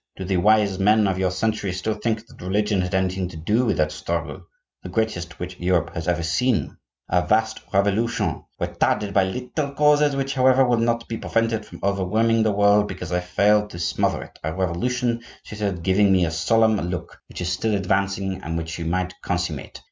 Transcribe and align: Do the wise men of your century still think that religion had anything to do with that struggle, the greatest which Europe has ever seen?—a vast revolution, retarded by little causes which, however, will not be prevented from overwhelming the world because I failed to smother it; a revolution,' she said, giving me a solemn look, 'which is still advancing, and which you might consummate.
Do 0.15 0.25
the 0.25 0.37
wise 0.37 0.79
men 0.79 1.05
of 1.07 1.19
your 1.19 1.29
century 1.29 1.71
still 1.71 1.93
think 1.93 2.25
that 2.25 2.41
religion 2.41 2.81
had 2.81 2.95
anything 2.95 3.27
to 3.29 3.37
do 3.37 3.65
with 3.67 3.77
that 3.77 3.91
struggle, 3.91 4.41
the 4.81 4.89
greatest 4.89 5.37
which 5.39 5.59
Europe 5.59 5.93
has 5.93 6.07
ever 6.07 6.23
seen?—a 6.23 7.21
vast 7.27 7.59
revolution, 7.71 8.43
retarded 8.59 9.13
by 9.13 9.25
little 9.25 9.73
causes 9.73 10.15
which, 10.15 10.33
however, 10.33 10.65
will 10.65 10.77
not 10.79 11.07
be 11.07 11.17
prevented 11.17 11.67
from 11.67 11.81
overwhelming 11.83 12.41
the 12.41 12.51
world 12.51 12.87
because 12.87 13.11
I 13.11 13.19
failed 13.19 13.69
to 13.69 13.77
smother 13.79 14.23
it; 14.23 14.39
a 14.43 14.51
revolution,' 14.55 15.21
she 15.43 15.53
said, 15.53 15.83
giving 15.83 16.11
me 16.11 16.25
a 16.25 16.31
solemn 16.31 16.77
look, 16.77 17.21
'which 17.29 17.41
is 17.41 17.51
still 17.51 17.75
advancing, 17.75 18.41
and 18.41 18.57
which 18.57 18.79
you 18.79 18.85
might 18.85 19.13
consummate. 19.21 19.79